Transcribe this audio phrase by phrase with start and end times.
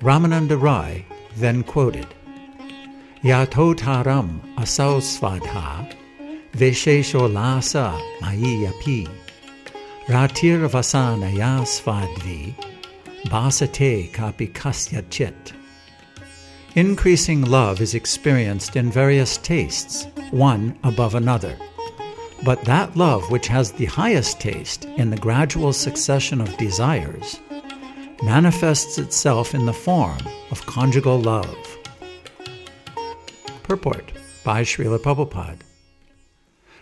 [0.00, 1.04] Ramananda Rai
[1.36, 2.06] then quoted
[3.24, 5.92] Yatotaram asau svadha
[6.52, 9.08] veshesho lasa mayiyapi
[10.06, 12.54] ratir vasanaya svadvi
[13.26, 15.52] basate kapi kasyachit.
[16.76, 21.58] Increasing love is experienced in various tastes, one above another.
[22.44, 27.40] But that love which has the highest taste in the gradual succession of desires
[28.22, 30.18] manifests itself in the form
[30.50, 31.78] of conjugal love.
[33.62, 34.12] Purport
[34.44, 35.60] by Srila Prabhupada.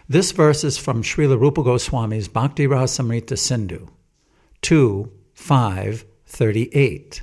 [0.08, 3.88] This verse is from Srila Rupa Goswami's Bhakti Rasamrita Sindhu
[4.62, 7.22] 2 5 38,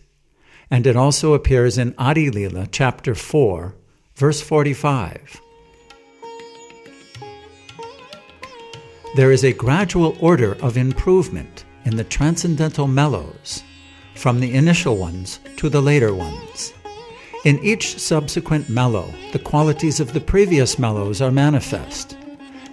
[0.72, 3.75] and it also appears in Adi Lila, chapter 4,
[4.16, 5.41] verse 45.
[9.16, 13.64] There is a gradual order of improvement in the transcendental mellows
[14.16, 16.73] from the initial ones to the later ones.
[17.44, 22.17] In each subsequent mellow, the qualities of the previous mellows are manifest,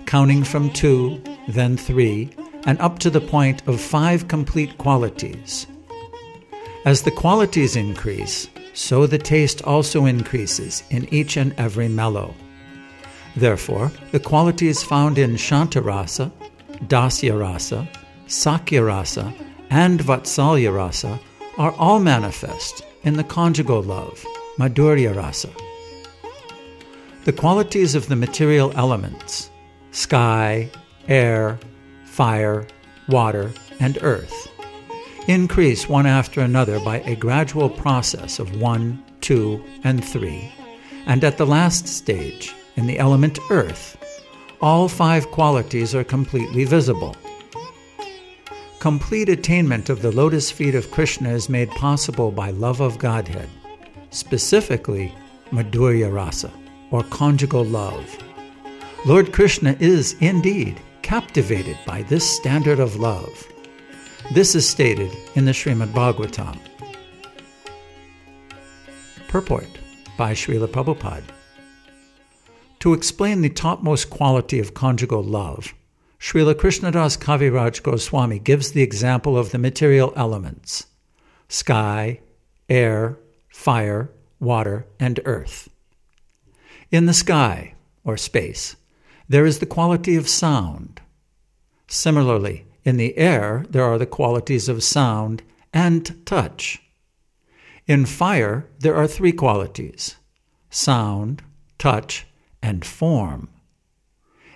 [0.06, 2.30] counting from two, then three,
[2.66, 5.66] and up to the point of five complete qualities.
[6.84, 12.34] As the qualities increase, so the taste also increases in each and every mellow.
[13.36, 16.30] Therefore, the qualities found in Shantarasa,
[16.86, 17.88] Dasyarasa,
[18.26, 19.34] Sakhyarasa,
[19.70, 21.20] and Vatsalyarasa
[21.60, 24.24] are all manifest in the conjugal love,
[24.56, 25.50] Madhurya Rasa.
[27.26, 29.50] The qualities of the material elements,
[29.90, 30.70] sky,
[31.06, 31.58] air,
[32.06, 32.66] fire,
[33.08, 34.48] water, and earth,
[35.28, 40.50] increase one after another by a gradual process of one, two, and three,
[41.04, 43.98] and at the last stage, in the element earth,
[44.62, 47.14] all five qualities are completely visible
[48.80, 53.50] Complete attainment of the lotus feet of Krishna is made possible by love of Godhead,
[54.08, 55.14] specifically
[55.50, 56.50] Madhurya Rasa,
[56.90, 58.16] or conjugal love.
[59.04, 63.46] Lord Krishna is indeed captivated by this standard of love.
[64.32, 66.58] This is stated in the Srimad Bhagavatam.
[69.28, 69.68] Purport
[70.16, 71.24] by Srila Prabhupada.
[72.78, 75.74] To explain the topmost quality of conjugal love,
[76.20, 80.86] Srila Krishnadas Kaviraj Goswami gives the example of the material elements
[81.48, 82.20] sky,
[82.68, 85.70] air, fire, water, and earth.
[86.90, 88.76] In the sky, or space,
[89.28, 91.00] there is the quality of sound.
[91.88, 95.42] Similarly, in the air, there are the qualities of sound
[95.72, 96.82] and touch.
[97.86, 100.16] In fire, there are three qualities
[100.68, 101.42] sound,
[101.78, 102.26] touch,
[102.62, 103.48] and form.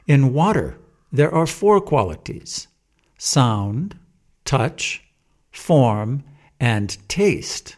[0.06, 0.76] In water,
[1.14, 2.66] there are four qualities
[3.18, 3.96] sound,
[4.44, 5.04] touch,
[5.52, 6.24] form,
[6.58, 7.76] and taste.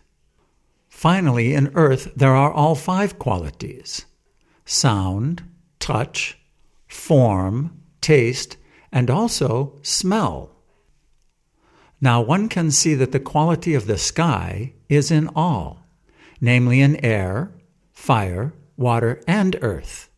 [0.88, 4.06] Finally, in earth, there are all five qualities
[4.64, 5.42] sound,
[5.78, 6.38] touch,
[6.88, 8.56] form, taste,
[8.90, 10.50] and also smell.
[12.00, 15.84] Now, one can see that the quality of the sky is in all,
[16.40, 17.52] namely in air,
[17.92, 20.08] fire, water, and earth.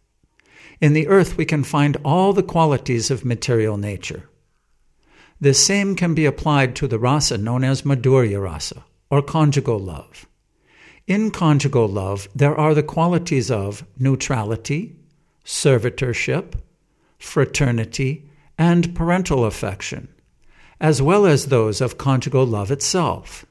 [0.80, 4.28] In the earth, we can find all the qualities of material nature.
[5.40, 10.26] The same can be applied to the rasa known as Madhurya rasa, or conjugal love.
[11.06, 14.94] In conjugal love, there are the qualities of neutrality,
[15.44, 16.54] servitorship,
[17.18, 20.08] fraternity, and parental affection,
[20.80, 23.46] as well as those of conjugal love itself.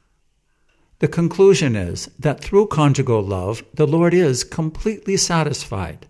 [0.99, 6.07] The conclusion is that through conjugal love, the Lord is completely satisfied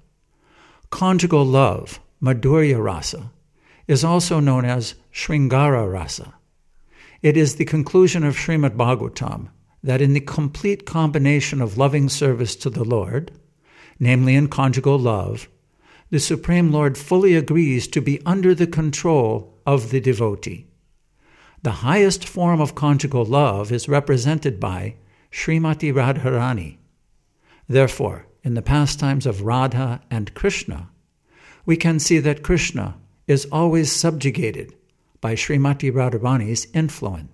[0.89, 3.31] Conjugal love, Madhurya Rasa,
[3.87, 6.33] is also known as Sringara Rasa.
[7.21, 9.49] It is the conclusion of Srimad Bhagavatam
[9.83, 13.31] that in the complete combination of loving service to the Lord,
[13.99, 15.49] namely in conjugal love,
[16.09, 20.67] the Supreme Lord fully agrees to be under the control of the devotee.
[21.63, 24.95] The highest form of conjugal love is represented by
[25.31, 26.77] Srimati Radharani.
[27.67, 30.87] Therefore, in the pastimes of Radha and Krishna,
[31.65, 32.95] we can see that Krishna
[33.27, 34.73] is always subjugated
[35.19, 37.29] by Srimati Radharani's influence.